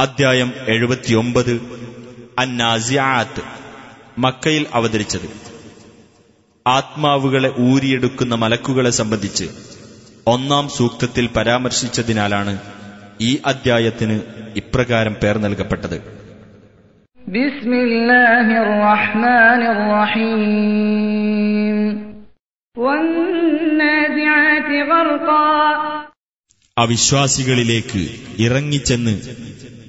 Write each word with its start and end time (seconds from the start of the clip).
അദ്ധ്യായം 0.00 0.52
എഴുപത്തിയൊമ്പത് 0.68 1.60
അന്നാസിയാത്ത് 2.38 3.42
മക്കയിൽ 4.18 4.66
അവതരിച്ചത്. 4.74 5.28
ആത്മാവുകളെ 6.66 7.52
ഊരിയെടുക്കുന്ന 7.60 8.34
മലക്കുകളെ 8.34 8.90
സംബന്ധിച്ച് 8.90 9.44
ഒന്നാം 10.26 10.68
സൂക്തത്തിൽ 10.68 11.28
പരാമർശിച്ചതിനാലാണ് 11.36 12.58
ഈ 13.20 13.38
അദ്ധ്യായത്തിന് 13.46 14.20
ഇപ്രകാരം 14.56 15.14
പേർ 15.14 15.38
നൽകപ്പെട്ടത്. 15.38 15.96
അവിശ്വാസികളിലേക്ക് 26.78 28.02
ഇറങ്ങിച്ചെന്ന് 28.38 29.44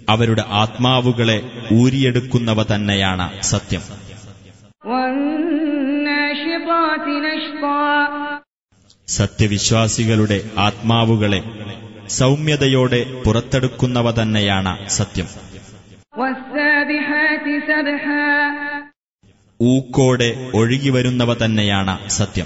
അവരുടെ 0.09 0.43
ആത്മാവുകളെ 0.47 1.51
ഊരിയെടുക്കുന്നവ 1.73 2.63
തന്നെയാണ് 2.63 3.41
സത്യം. 3.41 3.81
സത്യവിശ്വാസികളുടെ 9.07 10.43
ആത്മാവുകളെ 10.57 11.43
സൗമ്യതയോടെ 12.09 13.21
പുറത്തെടുക്കുന്നവ 13.25 14.11
തന്നെയാണ് 14.11 14.89
സത്യം. 14.89 15.27
ഊക്കോടെ 19.61 20.51
ഒഴുകി 20.53 20.89
വരുന്നവ 20.89 21.33
തന്നെയാണ് 21.33 22.09
സത്യം. 22.09 22.45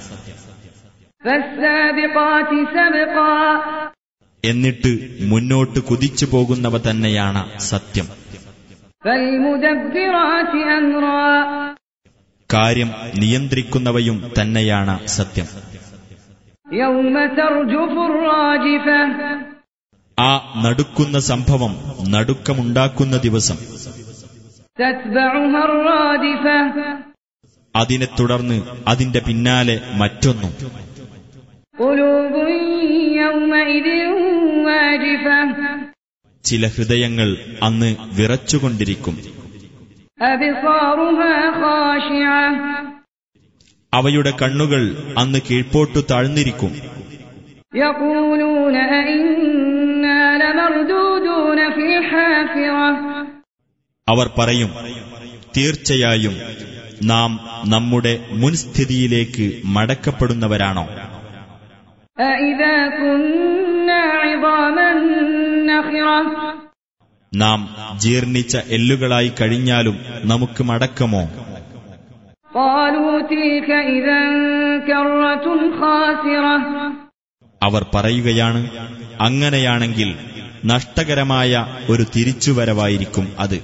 എന്നിട്ട് 4.46 5.18
മുന്നോട്ട് 5.22 5.80
കുതിച്ചു 5.80 6.26
പോകുന്നവ 6.26 6.78
തന്നെയാണ് 6.78 7.60
സത്യം. 7.60 8.06
കാര്യം 12.54 12.92
നിയന്ത്രിക്കുന്നവയും 13.20 14.32
തന്നെയാണ് 14.42 15.08
സത്യം. 15.08 15.46
ആ 20.20 20.62
നടുക്കുന്ന 20.66 21.20
സംഭവം 21.20 21.78
നടുക്കമുണ്ടാക്കുന്ന 22.12 23.18
ദിവസം. 23.18 23.56
അതിനെ 27.76 28.08
തുടർന്ന് 28.20 28.62
അതിന്റെ 28.88 29.20
പിന്നാലെ 29.20 29.82
മറ്റൊന്നും. 29.98 30.80
ചില 36.44 36.68
ഹൃദയങ്ങൾ 36.68 37.38
അന്ന് 37.64 37.96
വിറച്ചുകൊണ്ടിരിക്കും. 38.18 39.18
അവയുടെ 43.94 44.34
കണ്ണുകൾ 44.42 45.14
അന്ന് 45.18 45.40
കീഴ്പോട്ടു 45.52 46.00
താഴ്ന്നിരിക്കും. 46.12 47.00
അവർ 54.08 54.32
പറയും 54.38 54.70
തീർച്ചയായും 55.58 56.38
നാം 57.04 57.40
നമ്മുടെ 57.66 58.26
മുൻസ്ഥിതിയിലേക്ക് 58.32 59.62
മടക്കപ്പെടുന്നവരാണോ? 59.66 60.88
നാം 67.36 67.70
ജീർണിച്ച 67.98 68.58
എല്ലുകളായി 68.68 69.32
കഴിഞ്ഞാലും 69.42 69.98
നമുക്ക് 70.24 70.64
മടക്കമോ? 70.64 71.24
അവർ 77.64 77.86
പറയുകയാണ് 77.96 78.62
അങ്ങനെയാണെങ്കിൽ 79.22 80.16
നഷ്ടകരമായ 80.66 81.66
ഒരു 81.90 82.04
തിരിച്ചുവരവായിരിക്കും 82.16 83.36
അത്. 83.40 83.64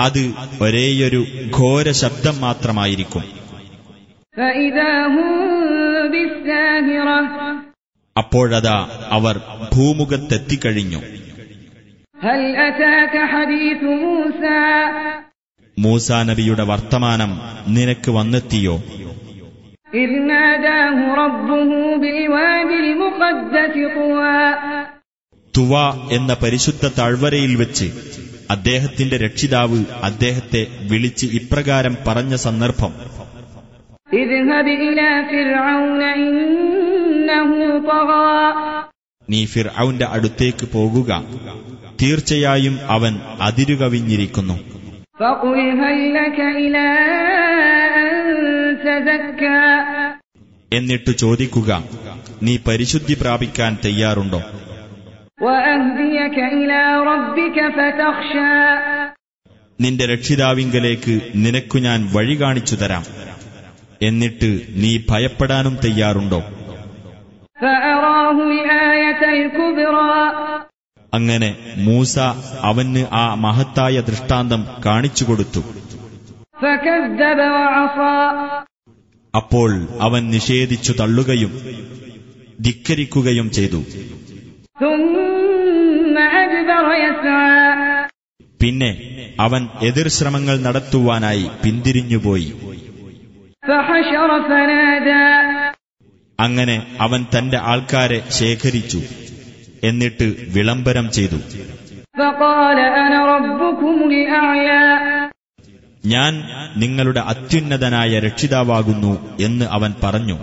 അത് 0.00 0.34
ഒരേയൊരു 0.60 1.26
ഘോര 1.58 1.90
ശബ്ദം 1.90 2.40
മാത്രമായിരിക്കും. 2.40 3.45
അപ്പോഴതാ 8.16 8.88
അവർ 9.10 9.40
ഭൂമുഖത്തെത്തിക്കഴിഞ്ഞു. 9.76 11.02
മൂസാ 15.78 16.22
നബിയുടെ 16.22 16.62
വർത്തമാനം 16.62 17.40
നിനക്ക് 17.68 18.10
വന്നെത്തിയോ? 18.10 18.76
തുവ 25.56 25.74
എന്ന 26.12 26.36
പരിശുദ്ധ 26.42 26.88
താഴ്വരയിൽ 26.88 27.56
വെച്ച് 27.56 27.84
അദ്ദേഹത്തിന്റെ 28.50 29.16
രക്ഷിതാവ് 29.16 29.84
അദ്ദേഹത്തെ 30.02 30.66
വിളിച്ച് 30.80 31.26
ഇപ്രകാരം 31.26 31.96
പറഞ്ഞ 32.06 32.34
സന്ദർഭം. 32.34 33.25
اذهب 34.15 34.67
إلى 34.79 35.09
فرعون 35.25 36.01
إنه 36.17 37.49
طغى 37.83 38.41
നീ 39.27 39.41
ഫിർഔന്റെ 39.45 40.05
അടുത്തേക്ക് 40.15 40.65
പോകുക 40.75 41.09
തീർച്ചയായും 42.01 42.75
അവൻ 42.95 43.13
അതിരുകവിഞ്ഞിരിക്കുന്നു 43.47 44.55
فقل 45.19 45.57
هل 45.81 45.97
لك 46.13 46.39
إلى 46.57 46.85
أن 47.99 48.09
تزكى 48.85 49.63
എന്നിട്ട് 50.71 51.11
ചോദിക്കുക 51.21 51.69
നീ 52.45 52.53
പരിശുദ്ധി 52.67 53.15
പ്രാപിക്കാൻ 53.21 53.71
തയ്യാറുണ്ടോ 53.85 54.41
وأهديك 55.39 56.37
إلى 56.55 56.81
ربك 57.09 57.57
فتخشى 57.77 58.53
നിന്റെ 59.79 60.05
രക്ഷിതാവിങ്കലേക്ക് 60.13 61.13
നിനക്കു 61.43 61.77
ഞാൻ 61.85 61.99
വഴി 62.15 62.35
കാണിച്ചു 62.41 62.75
തരാം 62.75 63.03
എന്നിട്ട് 64.02 64.60
നീ 64.70 64.98
ഭയപ്പെടാനും 65.10 65.78
തയ്യാറുണ്ടോ? 65.84 66.42
അങ്ങനെ 71.14 71.56
മൂസ 71.76 72.18
അവന് 72.62 73.06
ആ 73.12 73.34
മഹത്തായ 73.34 74.00
ദൃഷ്ടാന്തം 74.00 74.66
കാണിച്ചുകൊടുത്തു 74.86 75.62
അപ്പോൾ 79.34 79.88
അവൻ 80.00 80.30
നിഷേധിച്ചു 80.30 80.92
തള്ളുകയും 80.92 81.52
ധിക്കരിക്കുകയും 82.60 83.50
ചെയ്തു. 83.50 83.84
പിന്നെ 88.60 88.90
അവൻ 89.40 89.68
എതിർ 89.82 90.08
ശ്രമങ്ങൾ 90.08 90.60
നടത്തുവാനായി 90.60 91.50
പിന്തിരിഞ്ഞുപോയി. 91.64 92.75
അങ്ങനെ 96.40 96.86
അവൻ 97.00 97.26
തന്റെ 97.38 97.58
ആൾക്കാരെ 97.58 98.22
ശേഖരിച്ചു. 98.28 99.00
എന്നിട്ട് 99.84 100.34
വിളംബരം 100.54 101.10
ചെയ്തു. 101.10 101.36
ഞാൻ 106.06 106.42
നിങ്ങളുടെ 106.76 107.20
അത്യുന്നതനായ 107.20 108.18
രക്ഷിതാവാകുന്നു 108.18 109.38
എന്ന് 109.40 109.64
അവൻ 109.64 109.94
പറഞ്ഞു. 110.04 110.38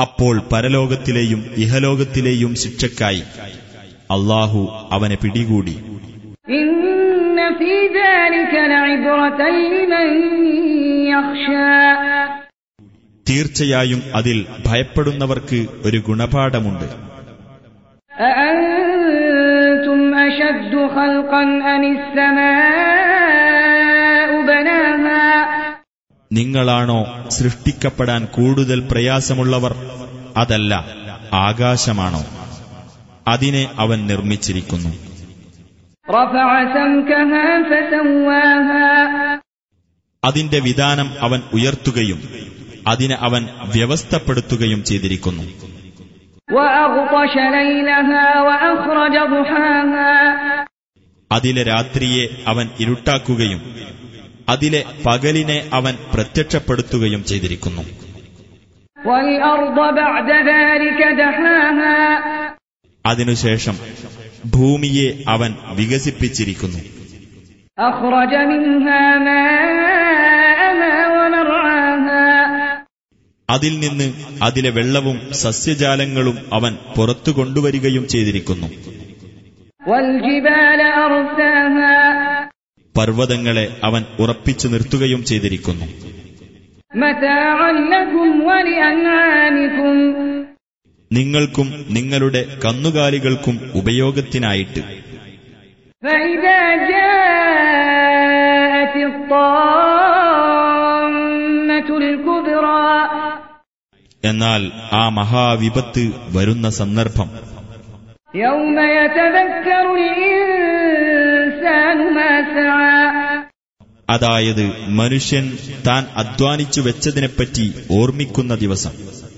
അപ്പോൾ 0.00 0.42
പരലോകത്തിലെയും 0.52 1.44
ഇഹലോകത്തിലെയും 1.56 2.54
ശിക്ഷക്കായി 2.54 3.22
അള്ളാഹു 4.10 4.88
അവനെ 4.92 5.16
പിടികൂടി. 5.16 5.82
في 7.55 7.73
ذلك 7.95 8.53
لعبرة 8.65 9.41
لمن 9.65 10.07
يخشى 11.07 11.75
തീർച്ചയായും 13.25 14.01
അതിൽ 14.17 14.37
ഭയപ്പെടുന്നവർക്ക് 14.65 15.59
ഒരു 15.85 15.99
ഗുണപാഠമുണ്ട് 16.07 16.85
أأنتم 18.29 19.99
أشد 20.19 20.73
خلقا 20.89 21.43
أم 21.73 21.83
السماء 21.95 23.49
بناها 24.43 25.23
നിങ്ങളാണോ 26.31 26.99
സൃഷ്ടിക്കപ്പെടാൻ 27.35 28.21
കൂടുതൽ 28.37 28.79
പ്രയാസമുള്ളവർ 28.91 29.73
അതല്ല 30.37 30.71
ആകാശമാണോ 31.39 32.23
അതിനെ 33.25 33.63
അവൻ 33.83 33.99
നിർമ്മിച്ചിരിക്കുന്നു 34.07 34.91
رفع 34.91 35.05
سمكها 35.05 35.05
فسواها 35.05 35.08
അതിന്റെ 40.24 40.58
വിധാനം 40.58 41.10
അവൻ 41.20 41.42
ഉയർത്തുകയും 41.52 42.20
അതിനെ 42.88 43.16
അവൻ 43.20 43.48
വ്യവസ്ഥപ്പെടുത്തുകയും 43.74 44.84
ചെയ്തിരിക്കുന്നു. 44.84 45.42
അതിലെ 51.32 51.62
രാത്രിയെ 51.62 52.26
അവൻ 52.46 52.70
ഇരുട്ടാക്കുകയും 52.80 53.60
അതിലെ 54.48 54.84
പകലിനെ 55.06 55.70
അവൻ 55.72 55.94
പ്രത്യക്ഷപ്പെടുത്തുകയും 56.14 57.24
ചെയ്തിരിക്കുന്നു. 57.24 57.82
അതിനുശേഷം 63.06 63.72
ഭൂമിയെ 64.44 65.12
അവൻ 65.28 65.54
വികസിപ്പിച്ചിരിക്കുന്നു. 65.72 66.78
അതിൽ 73.50 73.80
നിന്ന് 73.80 74.12
അതിലെ 74.42 74.70
വെള്ളവും 74.70 75.20
സസ്യജാലങ്ങളും 75.32 76.38
അവൻ 76.52 76.78
പുറത്തു 76.96 77.30
കൊണ്ടുവരികയും 77.30 78.08
ചെയ്തിരിക്കുന്നു. 78.08 78.66
പർവതങ്ങളെ 82.96 83.76
അവൻ 83.84 84.04
ഉറപ്പിച്ചു 84.20 84.68
നിർത്തുകയും 84.68 85.24
ചെയ്തിരിക്കുന്നു. 85.24 85.86
നിങ്ങൾക്കും 91.12 91.86
നിങ്ങളുടെ 91.88 92.44
കന്നുകാലികൾക്കും 92.64 93.70
ഉപയോഗത്തിനായിട്ട്. 93.74 94.80
എന്നാൽ 104.24 104.70
ആ 104.92 105.08
മഹാവിപത്ത് 105.08 106.12
വരുന്ന 106.36 106.70
സന്ദർഭം. 106.70 107.30
അതായത് 114.10 114.72
മനുഷ്യൻ 114.88 115.58
താൻ 115.86 116.06
അധ്വാനിച്ചു 116.16 116.80
വെച്ചതിനെപ്പറ്റി 116.80 117.74
ഓർമ്മിക്കുന്ന 117.90 118.54
ദിവസം. 118.54 119.29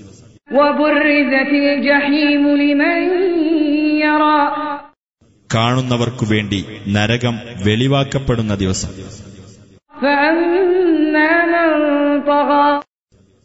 കാണുന്നവർക്കു 5.53 6.25
വേണ്ടി 6.25 6.65
നരകം 6.89 7.39
വെളിവാക്കപ്പെടുന്ന 7.65 8.55
ദിവസം. 8.55 8.89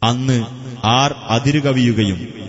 അന്ന് 0.03 0.45
ആർ 0.85 1.15
അതിരുകവിയുകയും 1.27 2.39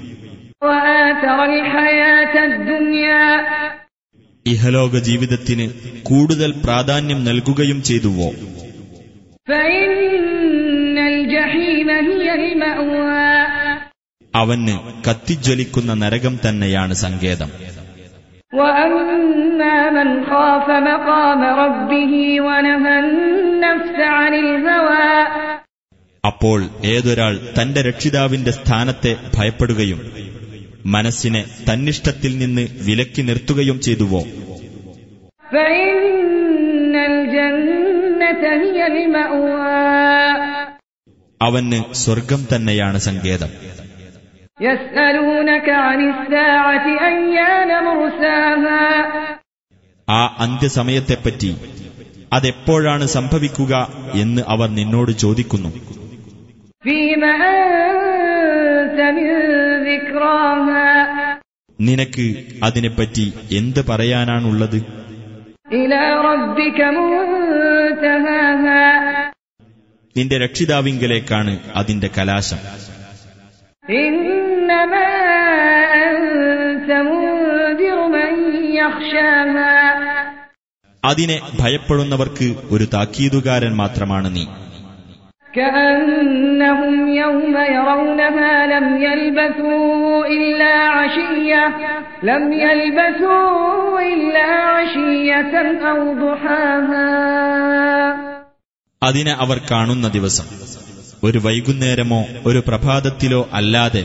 ഇഹലോക 4.46 4.98
ജീവിതത്തിന് 4.98 5.70
കൂടുതൽ 6.02 6.54
പ്രാധാന്യം 6.64 7.24
നൽകുകയും 7.24 7.82
ചെയ്തുവോ? 7.82 8.30
ഫൈനൽ 9.48 11.24
ജഹീമ 11.24 12.64
അവന് 14.34 14.78
കത്തിജ്വലിക്കുന്ന 15.08 15.94
നരകം 15.94 16.38
തന്നെയാണ് 16.48 16.94
സങ്കേതം. 16.94 17.50
അപ്പോൾ 26.26 26.64
ഏതൊരാൾ 26.84 27.38
തന്റെ 27.62 27.82
രക്ഷിതാവിന്റെ 27.82 28.50
സ്ഥാനത്തെ 28.50 29.16
ഭയപ്പെടുകയും 29.36 30.12
മനസ്സിനെ 30.86 31.44
തന്നിഷ്ടത്തിൽ 31.72 32.38
നിന്ന് 32.38 32.68
വിലക്കി 32.86 33.22
നിർത്തുകയും 33.22 33.80
ചെയ്തുവോ? 33.80 34.24
അവന് 41.42 41.94
സ്വർഗം 41.94 42.46
തന്നെയാണ് 42.56 42.98
സങ്കേതം. 42.98 43.79
ആ 50.08 50.36
അന്ത്യസമയത്തെപ്പറ്റി 50.38 51.56
അതെപ്പോഴാണ് 52.32 53.06
സംഭവിക്കുക 53.06 53.88
എന്ന് 54.14 54.42
അവർ 54.48 54.68
നിന്നോട് 54.68 55.10
ചോദിക്കുന്നു. 55.10 55.68
നിനക്ക് 61.80 62.34
അതിനെപ്പറ്റി 62.64 63.32
എന്ത് 63.52 63.86
പറയാനാണുള്ളത്? 63.86 64.78
നിന്റെ 70.16 70.38
രക്ഷിതാവിങ്കലേക്കാണ് 70.38 71.58
അതിന്റെ 71.76 72.10
കലാശം. 72.18 72.58
إنما 74.79 75.07
أنت 76.05 76.89
منذر 77.03 77.97
من 78.09 78.33
يخشاها 78.75 79.75
അതിനെ 81.03 81.37
ഭയപ്പെടുന്നവർക്ക് 81.59 82.45
ഒരു 82.73 82.85
താക്കീതുകാരൻ 82.93 83.73
മാത്രമാണ് 83.81 84.29
നീ 84.35 84.45
كأنهم 85.53 86.93
يوم 87.15 87.55
يرونها 87.75 88.53
لم 88.67 88.85
يلبثوا 88.99 89.93
إلا 90.27 90.73
عشية 90.97 91.63
لم 92.23 92.43
يلبثوا 92.55 93.49
إلا 94.13 94.47
عشية 94.71 95.53
أو 95.83 95.99
ضحاها 96.23 97.09
അതിനെ 99.01 99.33
അവർ 99.43 99.57
കാണുന്ന 99.71 100.07
ദിവസം 100.09 100.45
ഒരു 101.23 101.39
വൈകുന്നേരമോ 101.45 102.19
ഒരു 102.47 102.59
പ്രഭാതത്തിലോ 102.67 103.41
അല്ലാതെ 103.53 104.03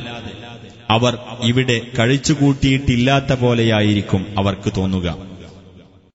അവർ 0.89 1.17
ഇവിടെ 1.43 1.81
കഴിച്ചുകൂട്ടിയിട്ടില്ലാത്ത 1.99 3.33
പോലെയായിരിക്കും 3.33 4.25
അവർക്ക് 4.37 4.73
തോന്നുക. 4.77 5.34